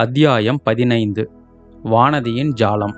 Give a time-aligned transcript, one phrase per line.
[0.00, 1.30] அத்தியாயம் பதினைந்து.
[1.84, 2.94] வானதியின் ஜாலம்.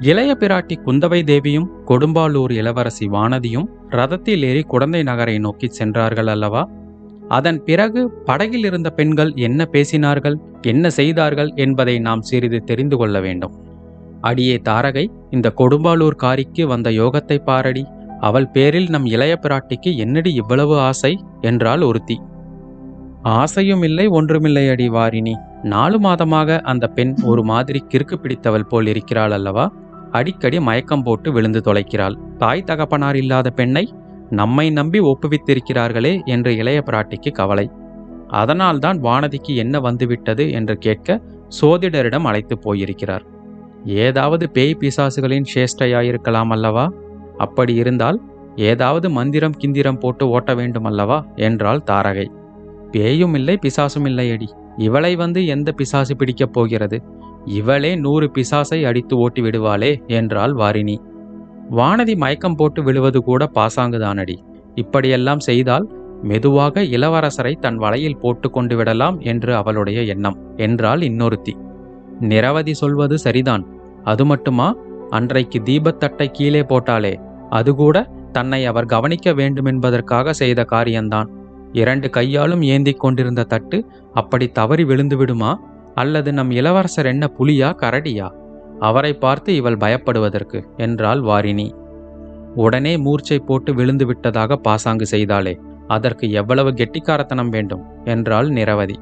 [0.00, 6.68] இளைய பிராட்டி குந்தவை தேவியும் கொடும்பாலூர் இளவரசி வானதியும் ரதத்தில் ஏறி குடந்தை நகரை நோக்கி சென்றார்கள் அல்லவா?
[7.28, 13.52] அதன் பிறகு படகில் இருந்த பெண்கள் என்ன பேசினார்கள் என்ன செய்தார்கள் என்பதை நாம் சிறிது தெரிந்து கொள்ள வேண்டும்.
[14.20, 17.86] அடியே தாரகை இந்த கொடும்பாலூர் காரிக்கு வந்த யோகத்தை பாரடி.
[18.20, 21.24] அவள் பேரில் நம் இளைய பிராட்டிக்கு என்னடி இவ்வளவு ஆசை?
[21.40, 22.20] என்றாள் ஒருத்தி.
[23.22, 29.30] ஆசையும் இல்லை ஒன்றுமில்லை அடி வாரினி நாலு மாதமாக அந்த பெண் ஒரு மாதிரி கிறுக்கு பிடித்தவள் போல் இருக்கிறாள்
[29.30, 29.72] அல்லவா?
[30.10, 32.16] அடிக்கடி மயக்கம் போட்டு விழுந்து தொலைக்கிறாள்.
[32.36, 33.94] தாய் தகப்பனார் இல்லாத பெண்ணை
[34.30, 37.70] நம்மை நம்பி ஒப்புவித்திருக்கிறார்களே என்று இளைய பிராட்டிக்கு கவலை.
[38.26, 41.20] அதனால்தான் வானதிக்கு என்ன வந்துவிட்டது என்று கேட்க
[41.60, 43.24] சோதிடரிடம் அழைத்து போயிருக்கிறார்.
[43.84, 46.92] ஏதாவது பேய் பிசாசுகளின் சேஷ்டையாயிருக்கலாம் அல்லவா?
[47.36, 48.20] அப்படி இருந்தால்
[48.56, 52.26] ஏதாவது மந்திரம் கிந்திரம் போட்டு ஓட்ட வேண்டும் அல்லவா என்றாள் தாரகை.
[52.90, 57.02] பேயும் இல்லை பிசாசும் இல்லை அடி இவளை வந்து எந்த பிசாசு பிடிக்கப் போகிறது?
[57.44, 60.96] இவளே நூறு பிசாசை அடித்து ஓட்டி விடுவாளே என்றாள் வாரிணி.
[61.70, 64.36] வானதி மயக்கம் போட்டு விழுவது கூட பாசாங்குதானடி.
[64.74, 65.88] இப்படியெல்லாம் செய்தால்
[66.22, 71.54] மெதுவாக இளவரசரை தன் வலையில் போட்டு கொண்டு விடலாம் என்று அவளுடைய எண்ணம் என்றாள் இன்னொருத்தி.
[72.20, 73.66] நிரவதி சொல்வது சரிதான்.
[74.04, 74.76] அது மட்டுமா?
[75.08, 77.14] அன்றைக்கு தீபத்தட்டை கீழே போட்டாலே
[77.48, 81.28] அது கூட தன்னை அவர் கவனிக்க வேண்டுமென்பதற்காக செய்த காரியம்தான்
[81.72, 83.78] இரண்டு கையாலும் ஏந்திக் கொண்டிருந்த தட்டு
[84.12, 85.50] அப்படி தவறி விழுந்து விடுமா
[85.94, 88.28] அல்லது நம் இளவரசர் என்ன புலியா கரடியா?
[88.78, 91.68] அவரை பார்த்து இவள் பயப்படுவதற்கு என்றாள் வாரிணி.
[92.54, 95.54] உடனே மூர்ச்சை போட்டு விழுந்து விட்டதாக பாசாங்கு செய்தாளே
[95.86, 97.84] அதற்கு எவ்வளவு கெட்டிக்காரத்தனம் வேண்டும்?
[98.04, 98.96] என்றாள் நிரவதி.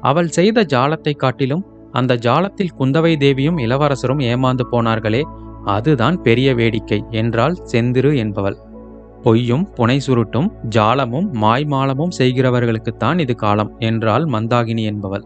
[0.00, 5.22] அவள் செய்த ஜாலத்தை காட்டிலும் அந்த ஜாலத்தில் குந்தவை தேவியும் இளவரசரும் ஏமாந்து போனார்களே
[5.64, 8.58] அதுதான் பெரிய வேடிக்கை என்றாள் செந்திரு என்பவள்.
[9.22, 15.24] பொய்யும் புனை சுருட்டும் ஜாலமும் மாய்மாலமும் செய்கிறவர்களுக்குத்தான் இது காலம் என்றாள் மந்தாகினி என்பவள்.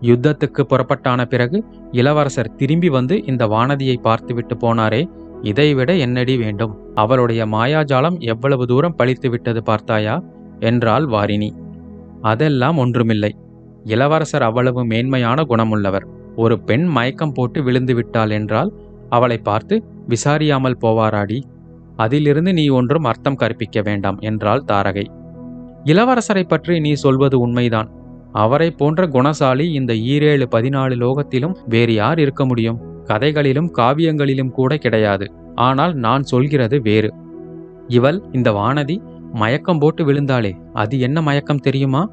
[0.00, 5.02] யுத்தத்துக்கு புறப்பட்டான பிறகு இளவரசர் திரும்பி வந்து இந்த வானதியை பார்த்துவிட்டு போனாரே
[5.42, 6.74] இதைவிட என்னடி வேண்டும்?
[6.94, 10.22] அவளுடைய மாயாஜாலம் எவ்வளவு தூரம் பழித்து விட்டது பார்த்தாயா?
[10.60, 11.50] என்றாள் வாரிணி.
[12.20, 13.32] அதெல்லாம் ஒன்றுமில்லை.
[13.84, 16.06] இளவரசர் அவ்வளவு மேன்மையான குணமுள்ளவர்.
[16.36, 18.70] ஒரு பெண் மயக்கம் போட்டு விழுந்து விட்டாள் என்றால்
[19.08, 21.38] அவளை பார்த்து விசாரியாமல் போவாராடி?
[21.96, 25.04] அதிலிருந்து நீ ஒன்றும் அர்த்தம் கற்பிக்க வேண்டாம் என்றாள் தாரகை.
[25.84, 27.90] இளவரசரை பற்றி நீ சொல்வது உண்மைதான்.
[28.32, 32.80] அவரை போன்ற குணசாலி இந்த ஈரேழு பதினாலு லோகத்திலும் வேறு யார் இருக்க முடியும்?
[33.04, 35.32] கதைகளிலும் காவியங்களிலும் கூட கிடையாது.
[35.54, 37.14] ஆனால் நான் சொல்கிறது வேறு.
[37.88, 38.96] இவள் இந்த வானதி
[39.32, 42.10] மயக்கம் போட்டு விழுந்தாளே அது என்ன மயக்கம் தெரியுமா?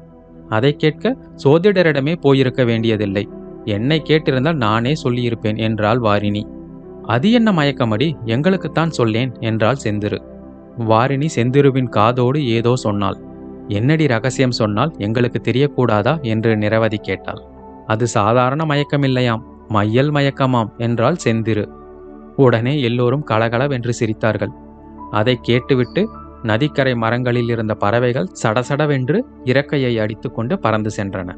[0.48, 3.28] அதை கேட்க சோதிடரிடமே போயிருக்க வேண்டியதில்லை.
[3.64, 6.42] என்னை கேட்டிருந்தால் நானே சொல்லியிருப்பேன் என்றாள் வாரிணி.
[7.06, 8.16] அது என்ன மயக்கமடி?
[8.24, 10.18] எங்களுக்குத்தான் சொல்லேன் என்றாள் செந்திரு.
[10.78, 13.16] வாரிணி செந்திருவின் காதோடு ஏதோ சொன்னாள்.
[13.68, 16.22] என்னடி ரகசியம் சொன்னால் எங்களுக்கு தெரியக்கூடாதா?
[16.22, 17.42] என்று நிரவதி கேட்டாள்.
[17.86, 21.68] அது சாதாரண மயக்கமில்லையாம் மையல் மயக்கமாம் என்றாள் செந்திரு.
[22.36, 24.52] உடனே எல்லோரும் கலகலவென்று சிரித்தார்கள்.
[25.10, 26.08] அதை கேட்டுவிட்டு
[26.42, 31.36] நதிக்கரை மரங்களில் இருந்த பறவைகள் சடசடவென்று இறக்கையை அடித்துக்கொண்டு பறந்து சென்றன.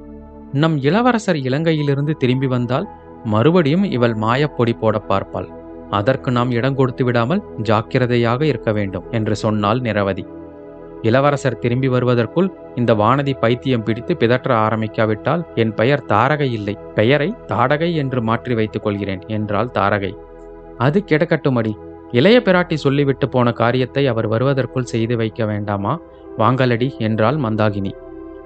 [0.53, 2.91] நம் இளவரசர் இலங்கையிலிருந்து திரும்பி வந்தால்
[3.25, 5.49] மறுபடியும் இவள் மாயப்பொடி போட பார்ப்பாள்.
[5.91, 10.27] அதற்கு நாம் இடம் கொடுத்து விடாமல் ஜாக்கிரதையாக இருக்க வேண்டும் என்று சொன்னாள் நிரவதி.
[11.03, 16.79] இளவரசர் திரும்பி வருவதற்குள் இந்த வானதி பைத்தியம் பிடித்து பிதற்ற ஆரம்பிக்காவிட்டால் என் பெயர் தாரகை இல்லை.
[16.95, 20.13] பெயரை தாடகை என்று மாற்றி வைத்துக் கொள்கிறேன் என்றாள் தாரகை.
[20.79, 21.73] அது கிடக்கட்டுமடி.
[22.11, 26.01] இளைய பிராட்டி சொல்லிவிட்டு போன காரியத்தை அவர் வருவதற்குள் செய்து வைக்க வேண்டாமா?
[26.39, 27.93] வாங்கலடி என்றாள் மந்தாகினி.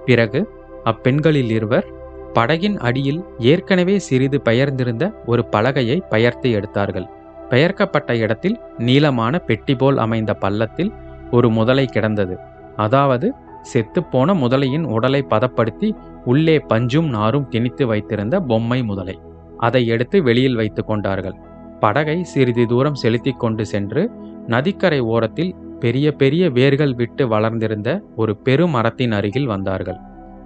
[0.04, 0.40] பிறகு?
[0.84, 1.86] அப்பெண்களில் இருவர்
[2.34, 7.06] படகின் அடியில் ஏற்கனவே சிறிது பெயர்ந்திருந்த ஒரு பலகையை பெயர்த்து எடுத்தார்கள்.
[7.48, 10.92] பெயர்க்கப்பட்ட இடத்தில் நீளமான பெட்டி போல் அமைந்த பள்ளத்தில்
[11.30, 12.38] ஒரு முதலை கிடந்தது.
[12.76, 13.32] அதாவது
[13.72, 15.94] செத்துப்போன முதலையின் உடலை பதப்படுத்தி
[16.24, 19.20] உள்ளே பஞ்சும் நாரும் திணித்து வைத்திருந்த பொம்மை முதலை.
[19.58, 21.36] அதை எடுத்து வெளியில் வைத்து கொண்டார்கள்.
[21.80, 24.10] படகை சிறிது தூரம் செலுத்தி கொண்டு சென்று
[24.46, 29.98] நதிக்கரை ஓரத்தில் பெரிய பெரிய வேர்கள் விட்டு வளர்ந்திருந்த ஒரு பெருமரத்தின் அருகில் வந்தார்கள்.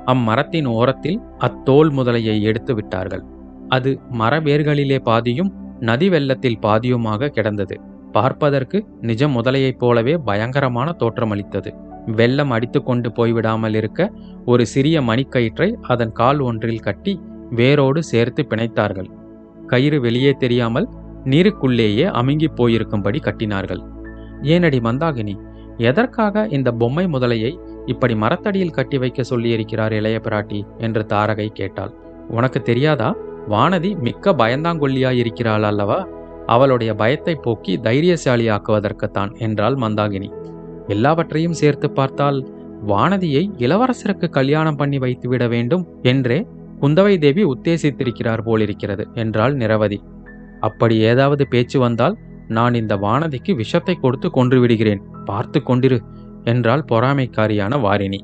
[0.06, 3.24] அம்மரத்தின் ஓரத்தில் அத்தோல் முதலையை எடுத்து விட்டார்கள்.
[3.68, 7.80] அது மரவேர்களிலே பாதியும் நதி வெள்ளத்தில் பாதியுமாக கிடந்தது.
[8.12, 11.70] பார்ப்பதற்கு நிஜ முதலையைப் போலவே பயங்கரமான தோற்றமளித்தது.
[12.06, 14.12] வெள்ளம் அடித்து கொண்டு போய்விடாமல் இருக்க
[14.44, 19.10] ஒரு சிறிய மணிக்கயிற்றை அதன் கால் ஒன்றில் கட்டி வேரோடு சேர்த்து பிணைத்தார்கள்.
[19.66, 20.88] கயிறு வெளியே தெரியாமல்
[21.24, 23.82] நீருக்குள்ளேயே அமுங்கி போயிருக்கும்படி கட்டினார்கள்.
[24.42, 25.34] ஏனடி மந்தாகினி
[25.76, 31.92] எதற்காக இந்த பொம்மை முதலையை இப்படி மரத்தடியில் கட்டி வைக்க சொல்லியிருக்கிறார் இளைய பிராட்டி என்று தாரகை கேட்டாள்.
[32.28, 33.16] உனக்கு தெரியாதா?
[33.48, 36.08] வானதி மிக்க பயந்தாங்கொல்லியாய் இருக்கிறாள் அல்லவா?
[36.46, 40.30] அவளுடைய பயத்தை போக்கி தைரியசாலி ஆக்குவதற்குத்தான் என்றாள் மந்தாகினி.
[40.88, 42.48] எல்லாவற்றையும் சேர்த்து பார்த்தால்
[42.86, 46.46] வானதியை இளவரசருக்கு கல்யாணம் பண்ணி வைத்துவிட வேண்டும் என்றே
[46.80, 50.02] குந்தவை தேவி உத்தேசித்திருக்கிறார் போலிருக்கிறது என்றாள் நிரவதி.
[50.60, 52.18] அப்படி ஏதாவது பேச்சு வந்தால்
[52.48, 55.02] நான் இந்த வானதிக்கு விஷத்தை கொடுத்து கொன்று விடுகிறேன்.
[55.24, 55.98] பார்த்து கொண்டிரு.
[56.44, 58.20] என்றாள் பொறாமைக்காரியான வாரிணி.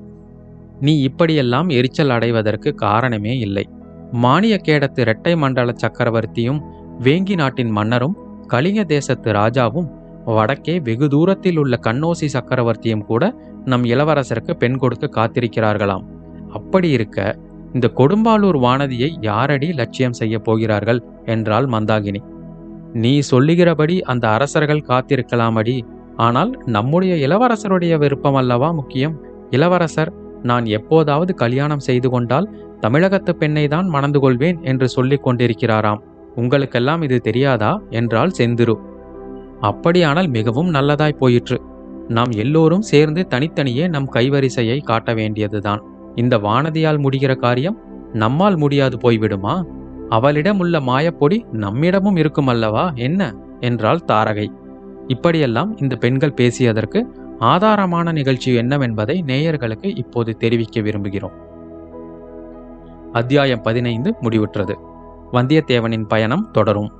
[0.80, 3.68] நீ இப்படியெல்லாம் எரிச்சல் அடைவதற்கு காரணமே இல்லை.
[4.12, 6.60] மானிய கேடத்து இரட்டை மண்டல சக்கரவர்த்தியும்
[7.02, 8.16] வேங்கி நாட்டின் மன்னரும்
[8.46, 9.88] கலிங்க தேசத்து ராஜாவும்
[10.24, 13.34] வடக்கே வெகு தூரத்தில் உள்ள கண்ணோசி சக்கரவர்த்தியும் கூட
[13.64, 16.04] நம் இளவரசருக்கு பெண் கொடுக்க காத்திருக்கிறார்களாம்.
[16.48, 17.38] அப்படி இருக்க
[17.72, 21.04] இந்த கொடும்பாலூர் வானதியை யாரடி லட்சியம் செய்ய போகிறார்கள்?
[21.24, 22.18] என்றாள் மந்தாகினி.
[22.92, 25.80] நீ சொல்லுகிறபடி அந்த அரசர்கள் காத்திருக்கலாமடி.
[26.18, 29.20] ஆனால் நம்முடைய இளவரசருடைய விருப்பம் அல்லவா முக்கியம்?
[29.50, 30.12] இளவரசர்
[30.42, 32.48] நான் எப்போதாவது கல்யாணம் செய்து கொண்டால்
[32.80, 36.00] தமிழகத்து பெண்ணை தான் மணந்து கொள்வேன் என்று சொல்லிக் கொண்டிருக்கிறாராம்.
[36.34, 37.80] உங்களுக்கெல்லாம் இது தெரியாதா?
[37.90, 38.74] என்றாள் செந்திரு.
[39.60, 41.62] அப்படியானால் மிகவும் நல்லதாய் போயிற்று.
[42.08, 45.82] நாம் எல்லோரும் சேர்ந்து தனித்தனியே நம் கைவரிசையை காட்ட வேண்டியதுதான்.
[46.14, 47.78] இந்த வானதியால் முடிகிற காரியம்
[48.12, 49.56] நம்மால் முடியாது போய்விடுமா?
[50.08, 52.92] அவளிடம் உள்ள மாயப்பொடி நம்மிடமும் இருக்கும் அல்லவா?
[52.94, 53.34] என்ன?
[53.60, 54.46] என்றாள் தாரகை.
[55.08, 57.02] இப்படியெல்லாம் இந்த பெண்கள் பேசியதற்கு
[57.40, 61.32] ஆதாரமான நிகழ்ச்சி என்னவென்பதை நேயர்களுக்கு இப்போது தெரிவிக்க விரும்புகிறோம்.
[63.12, 64.74] அத்தியாயம் பதினைந்து முடிவுற்றது.
[65.32, 66.97] வந்தியத்தேவனின் பயணம் தொடரும்.